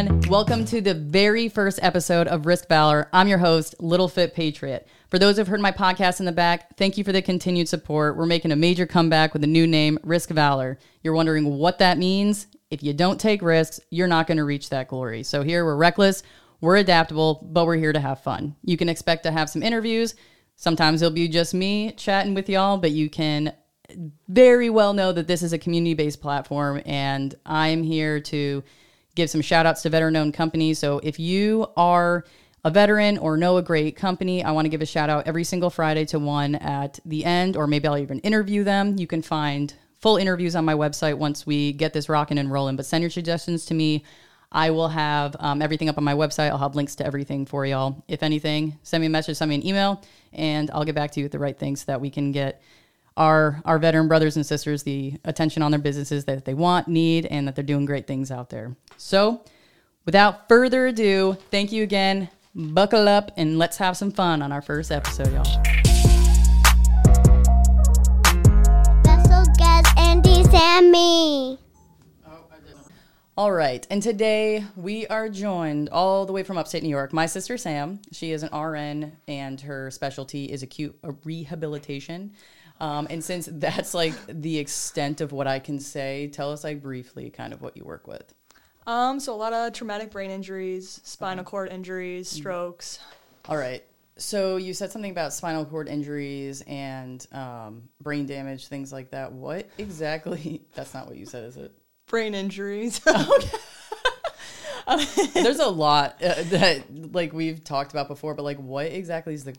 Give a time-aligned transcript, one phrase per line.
[0.00, 0.30] everyone.
[0.30, 3.08] Welcome to the very first episode of Risk Valor.
[3.12, 4.88] I'm your host, Little Fit Patriot.
[5.10, 8.16] For those who've heard my podcast in the back, thank you for the continued support.
[8.16, 10.78] We're making a major comeback with a new name, Risk Valor.
[11.02, 12.46] You're wondering what that means?
[12.70, 15.22] If you don't take risks, you're not going to reach that glory.
[15.22, 16.22] So here we're reckless,
[16.60, 18.56] we're adaptable, but we're here to have fun.
[18.64, 20.14] You can expect to have some interviews.
[20.56, 23.52] Sometimes it'll be just me chatting with y'all, but you can
[24.28, 28.62] very well know that this is a community based platform and I'm here to
[29.20, 30.78] give some shout outs to veteran owned companies.
[30.78, 32.24] So if you are
[32.64, 35.44] a veteran or know a great company, I want to give a shout out every
[35.44, 38.96] single Friday to one at the end, or maybe I'll even interview them.
[38.98, 42.76] You can find full interviews on my website once we get this rocking and rolling.
[42.76, 44.04] But send your suggestions to me.
[44.52, 46.50] I will have um, everything up on my website.
[46.50, 48.02] I'll have links to everything for y'all.
[48.08, 51.20] If anything, send me a message, send me an email, and I'll get back to
[51.20, 52.62] you with the right things so that we can get
[53.20, 57.26] our our veteran brothers and sisters the attention on their businesses that they want, need,
[57.26, 58.74] and that they're doing great things out there.
[58.96, 59.44] So,
[60.06, 62.30] without further ado, thank you again.
[62.54, 65.44] Buckle up and let's have some fun on our first episode, y'all.
[69.04, 71.58] Special guest Andy Sammy.
[73.36, 77.12] All right, and today we are joined all the way from upstate New York.
[77.12, 82.32] My sister Sam, she is an RN, and her specialty is acute rehabilitation.
[82.80, 86.82] Um, and since that's like the extent of what I can say, tell us like
[86.82, 88.32] briefly kind of what you work with.
[88.86, 92.38] Um, so a lot of traumatic brain injuries, spinal cord injuries, Mm-hmm.
[92.40, 92.98] strokes.
[93.48, 93.84] All right.
[94.16, 99.32] So you said something about spinal cord injuries and um, brain damage, things like that.
[99.32, 100.62] What exactly?
[100.74, 101.72] That's not what you said, is it?
[102.06, 103.00] Brain injuries.
[104.88, 105.26] Okay.
[105.34, 109.44] There's a lot uh, that like we've talked about before, but like what exactly is
[109.44, 109.54] the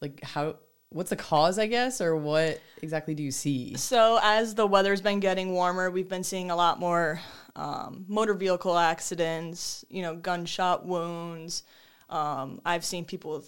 [0.00, 0.56] like how
[0.90, 3.76] what's the cause, I guess, or what exactly do you see?
[3.76, 7.20] so as the weather's been getting warmer, we've been seeing a lot more
[7.56, 9.84] um, motor vehicle accidents.
[9.88, 11.62] You know, gunshot wounds.
[12.08, 13.44] Um, I've seen people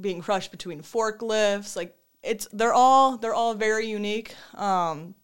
[0.00, 1.76] being crushed between forklifts.
[1.76, 4.34] Like it's they're all they're all very unique.
[4.54, 5.14] Um,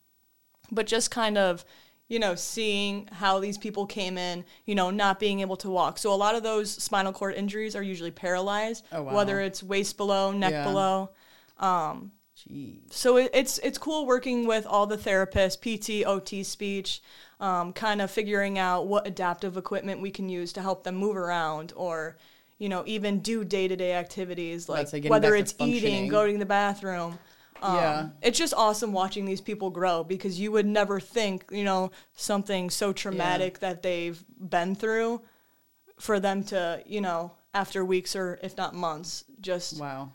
[0.70, 1.64] but just kind of
[2.08, 5.98] you know seeing how these people came in you know not being able to walk
[5.98, 9.14] so a lot of those spinal cord injuries are usually paralyzed Oh, wow.
[9.14, 10.64] whether it's waist below neck Yeah.
[10.64, 11.10] below
[12.34, 12.82] Gee.
[12.90, 17.02] so it, it's it's cool working with all the therapists pt ot speech
[17.40, 21.16] um, kind of figuring out what adaptive equipment we can use to help them move
[21.16, 22.16] around or
[22.58, 27.18] you know even do day-to-day activities like say whether it's eating going to the bathroom
[27.62, 28.08] um, Yeah.
[28.22, 32.70] it's just awesome watching these people grow because you would never think, you know, something
[32.70, 35.22] so traumatic that they've been through
[35.98, 40.12] for them to, you know, after weeks or if not months, just Wow.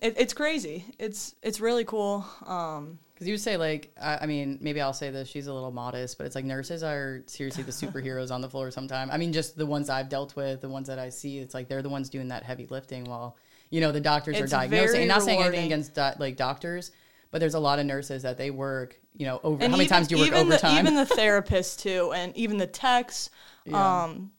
[0.00, 0.84] It, it's crazy.
[0.98, 2.24] It's it's really cool.
[2.46, 5.28] Um, Because you would say like, I, I mean, maybe I'll say this.
[5.28, 8.70] She's a little modest, but it's like nurses are seriously the superheroes on the floor.
[8.70, 11.38] Sometimes I mean, just the ones I've dealt with, the ones that I see.
[11.38, 13.36] It's like they're the ones doing that heavy lifting, while
[13.70, 15.00] you know the doctors are diagnosing.
[15.02, 16.92] And not saying anything against do- like doctors,
[17.30, 18.98] but there's a lot of nurses that they work.
[19.16, 20.84] You know, over and how many times do you work even overtime?
[20.84, 23.30] The, even the therapists too, and even the techs.
[23.64, 24.04] Yeah.
[24.04, 24.32] Um,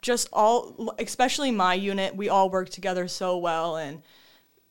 [0.00, 4.02] just all, especially my unit, we all work together so well, and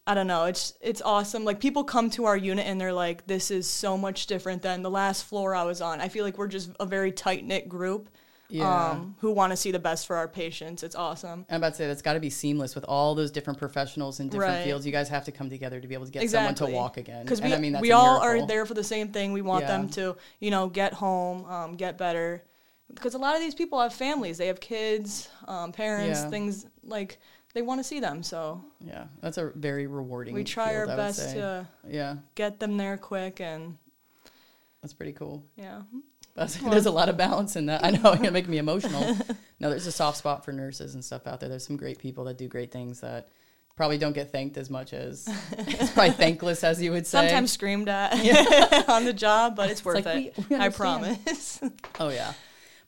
[0.07, 1.45] I don't know, it's it's awesome.
[1.45, 4.81] Like people come to our unit and they're like, "This is so much different than
[4.81, 7.69] the last floor I was on." I feel like we're just a very tight knit
[7.69, 8.09] group,
[8.49, 8.89] Yeah.
[8.93, 10.81] um, who want to see the best for our patients.
[10.81, 11.45] It's awesome.
[11.51, 14.27] I'm about to say that's got to be seamless with all those different professionals in
[14.29, 14.63] different Right.
[14.63, 14.87] fields.
[14.87, 16.55] You guys have to come together to be able to get Exactly.
[16.57, 17.23] someone to walk again.
[17.23, 19.33] Because we, I mean, that's we all are there for the same thing.
[19.33, 22.43] We want them to, you know, get home, um, get better.
[22.91, 26.29] Because a lot of these people have families, they have kids, um, parents, Yeah.
[26.31, 27.19] things like
[27.53, 28.23] they want to see them.
[28.23, 30.33] So Yeah, that's a very rewarding.
[30.33, 33.77] we try field, our best to Yeah, get them there quick, and
[34.81, 35.43] that's pretty cool.
[35.55, 35.81] yeah,
[36.35, 37.83] there's a lot of balance in that.
[37.83, 39.15] I know you're making me emotional.
[39.59, 41.49] no, there's a soft spot for nurses and stuff out there.
[41.49, 43.27] There's some great people that do great things that
[43.75, 47.27] probably don't get thanked as much as it's probably thankless as you would say.
[47.27, 48.13] sometimes screamed at
[48.89, 50.37] on the job, but it's worth like, it.
[50.49, 51.59] we- we I promise.
[51.99, 52.33] Oh yeah.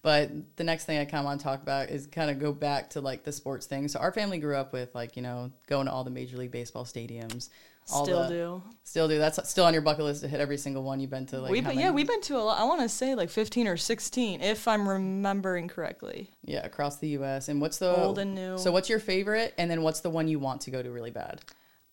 [0.04, 2.52] But the next thing I kind of want to talk about is kind of go
[2.52, 3.88] back to like the sports thing.
[3.88, 6.52] So our family grew up with like you know going to all the Major League
[6.52, 7.50] Baseball stadiums.
[7.92, 8.64] All Still the- do.
[8.84, 9.18] Still do.
[9.18, 11.42] That's still on your bucket list to hit every single one you've been to.
[11.42, 12.60] Like we've been, yeah, we've been to a lot.
[12.60, 16.30] I want to say like 15 or 16, if I'm remembering correctly.
[16.46, 17.50] Yeah, across the U.S.
[17.50, 18.58] And what's the Old and new.
[18.58, 19.54] So what's your favorite?
[19.58, 21.42] And then what's the one you want to go to really bad?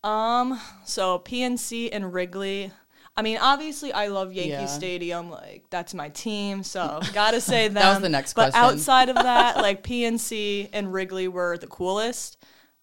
[0.05, 2.71] Um, so PNC and Wrigley.
[3.17, 4.67] I mean, obviously, I love Yankee Yeah.
[4.67, 5.31] Stadium.
[5.31, 6.63] Like, that's my team.
[6.63, 7.75] So, gotta say them.
[7.75, 8.65] That was the next but question.
[8.65, 12.39] outside of that, like PNC and Wrigley were the coolest.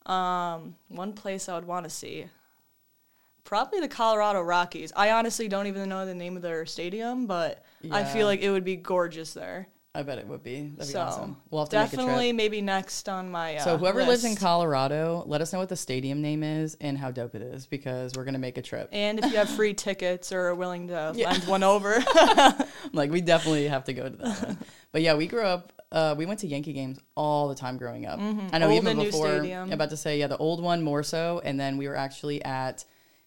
[0.06, 2.27] Um, one place I would want to see,
[3.44, 4.94] probably the Colorado Rockies.
[4.95, 8.50] I honestly don't even know the name of their stadium, but I feel like it
[8.50, 9.68] would be gorgeous there.
[9.97, 10.61] I bet it would be.
[10.61, 11.38] That'd be so awesome.
[11.49, 12.35] We'll have to definitely make a trip.
[12.35, 13.55] maybe next on my.
[13.55, 14.35] Uh, So whoever lives in.
[14.35, 18.13] Colorado, let us know what the stadium name is and how dope it is because
[18.15, 18.89] we're gonna make a trip.
[18.91, 21.31] and if you have free tickets or are willing to Yeah.
[21.31, 22.03] lend one over,
[22.94, 24.57] like we definitely have to go to that one.
[24.91, 25.73] But yeah, we grew up.
[25.91, 28.19] Uh, we went to Yankee games all the time growing up.
[28.19, 28.63] I know Mm-hmm.
[28.63, 29.27] Old even before.
[29.29, 32.44] I'm about to say yeah, the old one more so, and then we were actually
[32.44, 32.83] at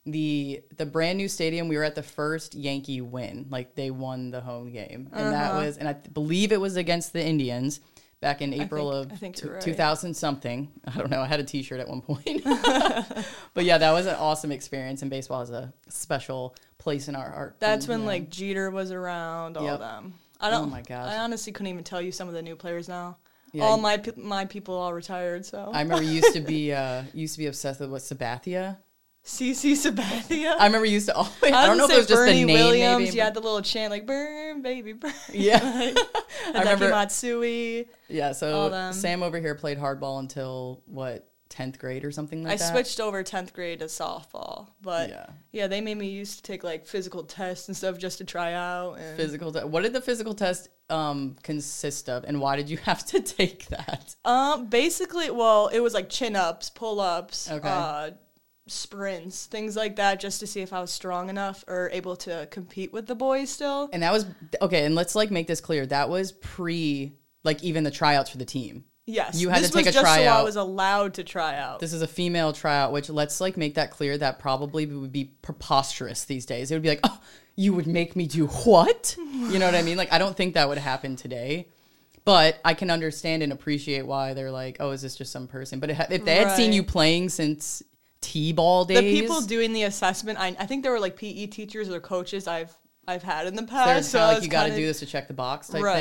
[0.06, 1.68] the the brand new stadium.
[1.68, 5.50] We were at the first Yankee win, like they won the home game, and that
[5.52, 5.64] Uh-huh.
[5.66, 7.80] was, and I believe it was against the Indians
[8.20, 9.60] back in April think- of I right.
[9.62, 10.70] 2000 something.
[10.86, 11.20] I don't know.
[11.22, 12.42] I had a T-shirt at one point,
[13.54, 15.02] but yeah, that was an awesome experience.
[15.02, 17.56] And baseball is a special place in our heart.
[17.60, 19.56] that's and, when know, like Jeter was around.
[19.56, 19.78] All Yep.
[19.80, 20.14] them.
[20.40, 20.62] I don't.
[20.62, 21.12] Oh my gosh.
[21.12, 23.18] I honestly couldn't even tell you some of the new players now.
[23.52, 25.44] Yeah, all my pe- my people all retired.
[25.44, 28.78] So I remember used to be uh used to be obsessed with what Sabathia.
[29.24, 30.56] CC Sabathia.
[30.58, 31.32] I remember you used to always.
[31.42, 32.54] I, I, don't know if it was just Bernie the name.
[32.66, 32.98] Williams.
[33.04, 35.60] maybe, You had the little chant like "Burn, baby, burn." Yeah.
[36.54, 36.88] I remember.
[36.88, 37.86] Matsui.
[38.08, 38.90] Yeah, so.
[38.92, 42.70] Sam over here played hardball until what tenth grade or something like I that.
[42.70, 45.26] I switched over tenth grade to softball, but Yeah.
[45.50, 45.66] yeah.
[45.66, 48.94] they made me used to take like physical tests and stuff just to try out.
[48.94, 49.52] And Physical.
[49.52, 53.20] Te- what did the physical test um consist of, and why did you have to
[53.20, 54.14] take that?
[54.24, 57.68] Um, basically, well, it was like chin ups, pull ups, Okay.
[57.68, 58.10] uh,
[58.70, 62.48] sprints, things like that, just to see if I was strong enough or able to
[62.50, 63.90] compete with the boys still.
[63.92, 64.26] And that was
[64.62, 64.84] okay.
[64.84, 65.86] And let's like make this clear.
[65.86, 67.12] That was pre
[67.44, 68.84] like even the tryouts for the team.
[69.06, 71.56] Yes, You had this to take was a just so I was allowed to try
[71.56, 71.80] out.
[71.80, 74.16] This is a female tryout, which let's like make that clear.
[74.16, 76.70] That probably would be preposterous these days.
[76.70, 77.20] It would be like, oh,
[77.56, 79.16] you would make me do what?
[79.18, 79.96] You know what I mean?
[79.96, 81.68] Like, I don't think that would happen today.
[82.24, 85.80] But I can understand and appreciate why they're like, oh, is this just some person?
[85.80, 87.82] But ha- if they had seen you playing since
[88.20, 91.88] t-ball days, the people doing the assessment, I, I think there were like PE teachers
[91.88, 92.76] or coaches I've
[93.08, 93.86] I've had in the past.
[93.86, 95.98] kind so like you got to do this to check the box type Right.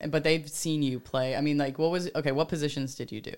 [0.00, 0.10] thing.
[0.10, 1.34] But they've seen you play.
[1.34, 2.30] I mean, like, what was okay?
[2.32, 3.34] What positions did you do?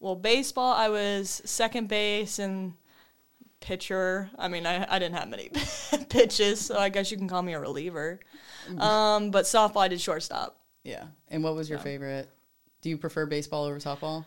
[0.00, 2.74] Well, baseball, I was second base and
[3.60, 4.30] pitcher.
[4.38, 5.50] I mean, I, I didn't have many
[6.08, 8.20] pitches, so I guess you can call me a reliever.
[8.68, 8.80] Mm-hmm.
[8.80, 10.58] Um, but softball, I did shortstop.
[10.84, 11.04] Yeah.
[11.28, 12.28] And what was your favorite?
[12.80, 14.24] Do you prefer baseball over softball?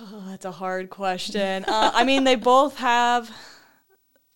[0.00, 1.64] Oh, that's a hard question.
[1.66, 3.30] Uh, I mean, they both have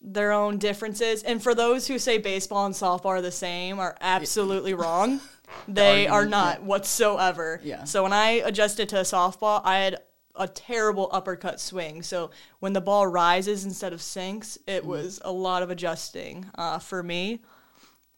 [0.00, 3.96] their own differences, and for those who say baseball and softball are the same, are
[4.00, 5.20] absolutely wrong.
[5.68, 7.60] They are not whatsoever.
[7.62, 7.84] Yeah.
[7.84, 9.98] So when I adjusted to softball, I had
[10.34, 12.02] a terrible uppercut swing.
[12.02, 14.88] So when the ball rises instead of sinks, it Mm-hmm.
[14.90, 17.40] was a lot of adjusting uh, for me.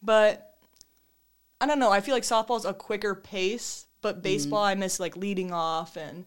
[0.02, 0.54] But
[1.60, 1.90] I don't know.
[1.92, 6.24] I feel like softball's a quicker pace, but baseball I miss like leading off and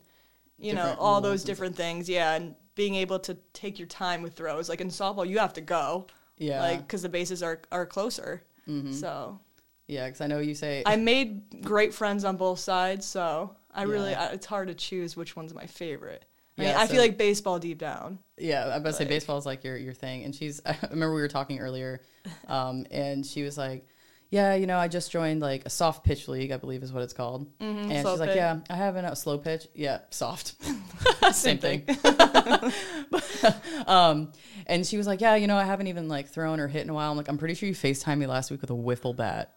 [0.59, 1.01] you know Mm-hmm.
[1.01, 2.07] All those different things.
[2.09, 4.69] Yeah, and being able to take your time with throws.
[4.69, 6.07] Like in softball, you have to go.
[6.38, 6.53] Yeah.
[6.53, 6.61] Mm-hmm.
[6.63, 8.44] Like because the bases are are closer.
[8.91, 9.39] So
[9.88, 13.06] Yeah, because I know you say I made great friends on both sides.
[13.06, 16.25] So I really I, it's hard to choose which one's my favorite.
[16.57, 18.19] I Yeah, mean, I so- feel like baseball deep down.
[18.38, 20.23] Yeah, I'm about to say baseball is like your your thing.
[20.23, 22.01] And she's I remember we were talking earlier,
[22.47, 23.88] um, and she was like,
[24.31, 27.01] Yeah, you know, I just joined like a soft pitch league, I believe is what
[27.01, 27.47] it's called.
[27.59, 28.37] and slow she's like, pitch.
[28.37, 29.67] Yeah, I have a slow pitch.
[29.73, 30.53] Yeah, soft.
[31.31, 31.83] Same thing.
[33.87, 34.31] um,
[34.67, 36.91] and she was like, Yeah, you know, I haven't even like thrown or hit in
[36.91, 37.09] a while.
[37.09, 39.55] I'm like, I'm pretty sure you FaceTimed me last week with a wiffle bat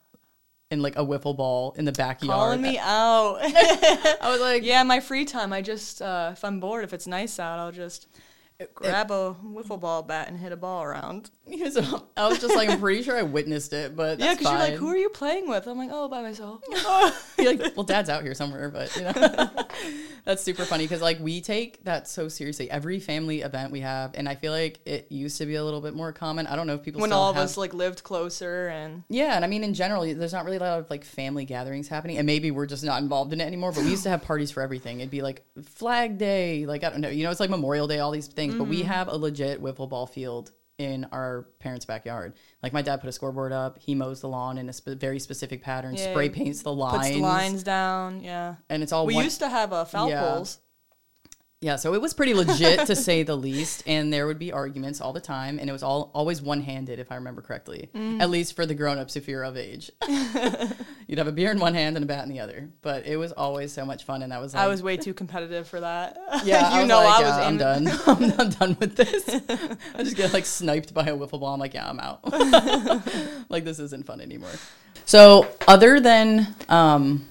[0.71, 2.39] and like a wiffle ball in the backyard.
[2.39, 3.41] Calling me out.
[3.43, 5.53] I was like, yeah, my free time.
[5.53, 8.07] I just uh, if I'm bored, if it's nice out, I'll just
[8.75, 11.31] grab a wiffle ball bat and hit a ball around.
[11.73, 14.59] So I was just like, I'm pretty sure I witnessed it, but yeah, because you're
[14.61, 15.67] like, who are you playing with?
[15.67, 16.63] I'm like, oh, by myself.
[17.39, 19.13] You're like, well, dad's out here somewhere, but you know,
[20.25, 22.71] that's super funny because like we take that so seriously.
[22.71, 25.81] Every family event we have, and I feel like it used to be a little
[25.81, 26.47] bit more common.
[26.47, 29.03] I don't know if people when still all of have- us like lived closer and
[29.09, 31.89] Yeah, and I mean in general, there's not really a lot of like family gatherings
[31.89, 33.73] happening, and maybe we're just not involved in it anymore.
[33.73, 35.01] But we used to have parties for everything.
[35.01, 37.99] It'd be like Flag Day, like I don't know, you know, it's like Memorial Day,
[37.99, 38.55] all these things.
[38.55, 38.71] But Mm-hmm.
[38.71, 42.35] we have a legit wiffle ball field in our parents' backyard.
[42.63, 45.19] Like my dad put a scoreboard up, he mows the lawn in a spe- very
[45.19, 48.23] specific pattern, Yeah, spray paints the puts lines, the lines down.
[48.23, 50.21] Yeah, and it's all we one- used to have uh, foul Yeah.
[50.23, 50.59] poles.
[51.61, 55.01] Yeah, so it was pretty legit to say the least, and there would be arguments
[55.01, 57.89] all the time, and it was all always one handed, if I remember correctly.
[57.95, 58.21] Mm.
[58.21, 59.89] At least for the grown ups, if you're of age,
[61.07, 62.69] you'd have a beer in one hand and a bat in the other.
[62.83, 65.15] But it was always so much fun, and that was like, I was way too
[65.15, 66.19] competitive for that.
[66.45, 67.47] yeah, you I know, like, I yeah, was.
[67.47, 67.89] I'm done.
[68.07, 69.79] I'm, I'm done with this.
[69.95, 71.55] I just get like sniped by a wiffle ball.
[71.55, 72.21] I'm like, yeah, I'm out.
[73.51, 74.51] like this isn't fun anymore.
[75.05, 77.29] So other than um,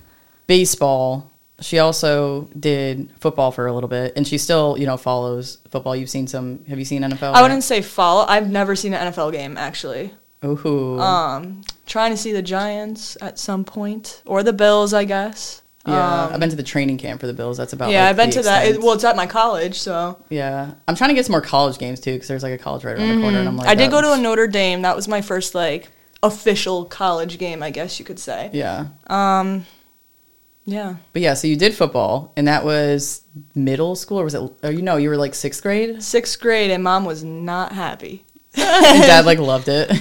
[0.47, 5.59] baseball, she also did football for a little bit, and she still, you know, follows
[5.69, 5.95] football.
[5.95, 6.65] You've seen some.
[6.65, 7.33] Have you seen NFL?
[7.33, 8.25] I wouldn't say follow.
[8.27, 10.13] I've never seen an NFL game actually.
[10.43, 10.99] Ooh.
[10.99, 15.61] Um, trying to see the Giants at some point or the Bills, I guess.
[15.87, 17.57] Yeah, Um, I've been to the training camp for the Bills.
[17.57, 17.89] That's about.
[17.89, 18.67] yeah, like, I've been to that.
[18.67, 21.77] It, well, it's at my college, so yeah, I'm trying to get some more college
[21.79, 23.39] games too because there's like a college right around the corner.
[23.39, 23.71] And I'm like, Mm-hmm.
[23.71, 24.83] I did go to a Notre Dame.
[24.83, 25.89] That was my first like
[26.23, 28.51] official college game, I guess you could say.
[28.53, 29.65] Yeah, Um,
[30.65, 30.97] yeah.
[31.13, 33.21] but yeah, so you did football, and that was
[33.55, 34.51] middle school, or was it?
[34.63, 38.23] Or you know, you were like sixth grade, Sixth grade, and mom was not happy.
[38.55, 39.91] And dad like loved it.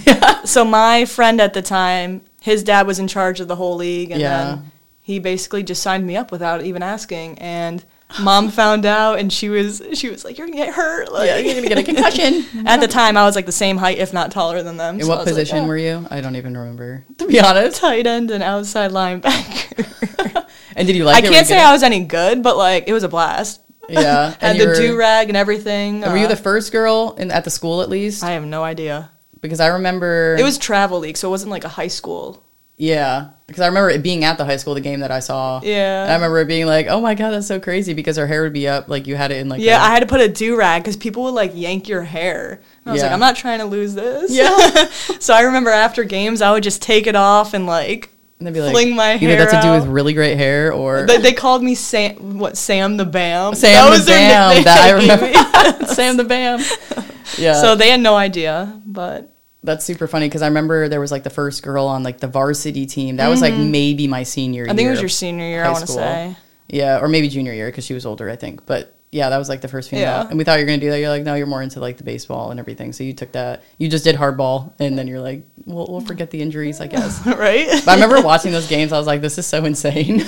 [0.49, 4.11] So my friend at the time, his dad was in charge of the whole league,
[4.11, 4.45] and Yeah.
[4.45, 7.39] then he basically just signed me up without even asking.
[7.39, 7.85] And
[8.21, 11.37] mom found out, and she was she was like, "You're gonna get hurt." Like, yeah,
[11.39, 12.45] you're gonna get a concussion.
[12.67, 14.97] At the time, I was like the same height, if not taller than them.
[14.97, 16.07] In so what was like, position "Oh." were you?
[16.11, 17.77] I don't even remember, to be honest.
[17.81, 20.47] Tight end and outside linebacker.
[20.77, 21.61] And did you like I can't say?
[21.61, 23.61] I was any good, but like it was a blast.
[23.93, 26.01] Yeah, Had you the do rag and everything.
[26.03, 28.23] Were you uh, the first girl in, at the school at least?
[28.25, 29.11] I have no idea.
[29.41, 32.45] because I remember It was travel league, so it wasn't like a high school.
[32.77, 35.61] Yeah, because I remember it being at the high school, the game that I saw.
[35.63, 36.03] Yeah.
[36.05, 38.43] And I remember it being like, "Oh my god, that's so crazy!" Because her hair
[38.43, 39.61] would be up, like you had it in like.
[39.61, 42.03] Yeah, a- I had to put a do rag because people would like yank your
[42.03, 42.63] hair.
[42.85, 44.33] And I was like, I'm not trying to lose this.
[44.33, 44.87] Yeah.
[45.21, 48.09] so I remember after games, I would just take it off and like
[48.41, 51.07] and they'd be like, fling my either that's to do with really great hair or
[51.07, 52.39] they, they called me Sam.
[52.39, 53.55] What Sam the Bam?
[53.55, 54.65] Sam That the Bam.
[54.65, 54.91] That I
[55.71, 55.87] remember.
[55.87, 56.61] Sam the Bam.
[57.39, 57.61] Yeah.
[57.61, 59.33] So they had no idea, but
[59.63, 62.27] that's super funny because I remember there was like the first girl on like the
[62.27, 63.17] varsity team.
[63.17, 64.65] That was like maybe my senior year.
[64.65, 64.73] Mm-hmm.
[64.73, 65.65] I think it was your senior year.
[65.65, 66.37] I want to say.
[66.69, 68.67] Yeah, or maybe junior year because she was older, I think.
[68.67, 70.05] But yeah, that was like the first female.
[70.05, 70.29] Yeah.
[70.29, 71.01] And we thought you were gonna do that.
[71.01, 72.93] You're like, no, you're more into like the baseball and everything.
[72.93, 73.65] So you took that.
[73.79, 77.27] You just did hardball, and then you're like, we'll, we'll forget the injuries, I guess.
[77.27, 77.67] right?
[77.69, 78.93] But I remember watching those games.
[78.93, 80.23] I was like, this is so insane.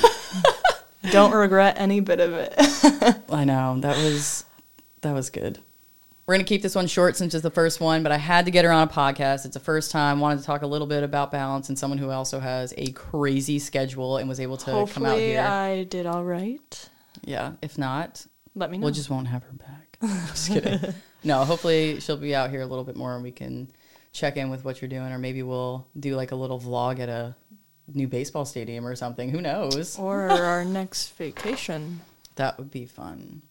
[1.11, 2.55] Don't regret any bit of it.
[3.31, 4.45] I know that was
[5.03, 5.61] that was good.
[6.27, 8.51] We're gonna keep this one short since it's the first one, but I had to
[8.51, 9.45] get her on a podcast.
[9.45, 10.19] It's the first time.
[10.19, 13.61] Wanted to talk a little bit about balance and someone who also has a crazy
[13.61, 15.41] schedule and was able to come out here.
[15.41, 16.89] I did all right.
[17.25, 18.25] yeah, if not,
[18.55, 18.87] Let me know.
[18.87, 19.99] we just won't have her back.
[20.29, 20.79] just kidding.
[21.25, 23.69] No, hopefully she'll be out here a little bit more and we can
[24.13, 27.09] check in with what you're doing, or maybe we'll do like a little vlog at
[27.09, 27.35] a
[27.95, 29.31] new baseball stadium or something.
[29.31, 29.99] Who knows?
[29.99, 32.01] or our next vacation.
[32.37, 33.43] That would be fun.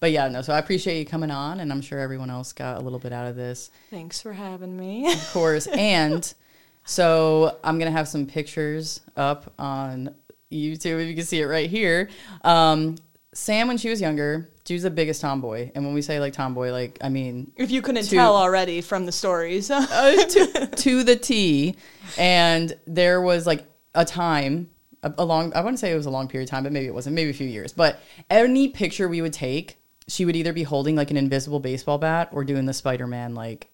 [0.00, 2.78] But yeah, no, so I appreciate you coming on, and I'm sure everyone else got
[2.78, 5.12] a little bit out of this, Thanks for having me.
[5.12, 5.66] of course.
[5.66, 6.32] and
[6.84, 10.14] so I'm going to have some pictures up on
[10.50, 12.08] YouTube if you can see it right here.
[12.42, 12.96] Um,
[13.40, 15.70] Sam, when she was younger, she was the biggest tomboy.
[15.74, 18.82] And when we say like tomboy, like, I mean, If you couldn't To- tell already
[18.82, 19.70] from the stories.
[19.70, 19.80] uh,
[20.28, 21.74] to, to the T.
[22.18, 24.68] And there was like a time,
[25.02, 26.86] a, a long, I wouldn't say it was a long period of time, but maybe
[26.86, 27.72] it wasn't, maybe a few years.
[27.72, 31.96] But any picture we would take, she would either be holding like an invisible baseball
[31.96, 33.70] bat or doing the Spider Man like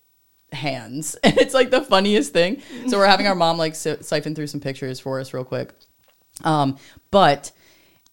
[0.52, 1.16] hands.
[1.24, 2.62] And it's like the funniest thing.
[2.86, 5.74] So we're having our mom like si- siphon through some pictures for us real quick.
[6.44, 6.78] Um,
[7.10, 7.50] but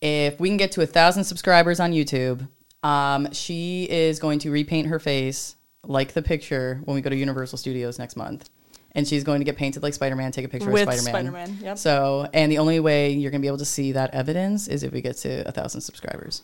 [0.04, 2.48] if we can get to a thousand subscribers on YouTube,
[2.84, 5.56] um, she is going to repaint her face
[5.86, 8.50] like the picture when we go to Universal Studios next month.
[8.96, 11.32] And she's going to get painted like Spider Man, take a picture With of Spider
[11.32, 11.32] Man.
[11.32, 11.78] Spider-Man, yep.
[11.78, 14.84] So, and the only way you're going to be able to see that evidence is
[14.84, 16.44] if we get to a thousand subscribers.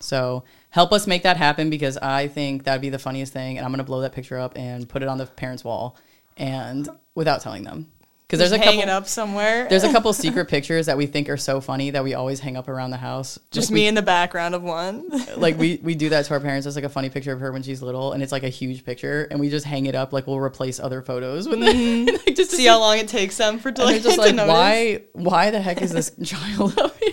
[0.00, 3.56] So help us make that happen because I think that'd be the funniest thing.
[3.56, 5.96] And I'm going to blow that picture up and put it on the parents' wall
[6.36, 7.90] and without telling them.
[8.26, 9.68] Because there's a hang couple, it up somewhere.
[9.68, 12.56] there's a couple secret pictures that we think are so funny that we always hang
[12.56, 13.38] up around the house.
[13.52, 15.08] just Like, me we, in the background of one.
[15.36, 16.64] like we we do that to our parents.
[16.64, 18.84] There's like a funny picture of her when she's little, and it's like a huge
[18.84, 20.12] picture, and we just hang it up.
[20.12, 23.36] Like we'll replace other photos with it, like, just to See how long it takes
[23.36, 24.52] them for to, like, just like, notice.
[24.52, 27.12] why, why the heck is this child up here?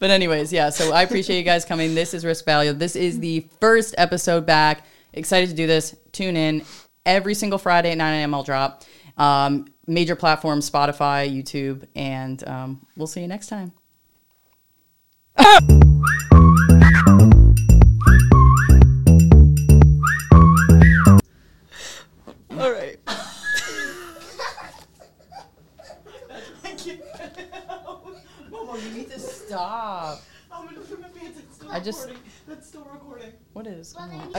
[0.00, 0.70] But anyways, yeah.
[0.70, 1.94] So I appreciate you guys coming.
[1.94, 2.72] This is Risk Valor.
[2.72, 4.84] This is the first episode back.
[5.12, 5.94] Excited to do this.
[6.10, 6.64] Tune in
[7.06, 8.34] every single Friday at 9 a.m.
[8.34, 8.84] I'll drop.
[9.20, 13.72] Um, major platforms: Spotify, YouTube, and um, we'll see you next time.
[22.58, 22.98] All right.
[28.50, 30.20] Momo, you need to stop.
[30.50, 31.38] I'm gonna put my pants.
[31.38, 32.22] It's still I just- recording.
[32.48, 33.32] That's still recording.
[33.52, 33.94] What is?
[33.96, 34.26] Well, Hold on.
[34.32, 34.38] then I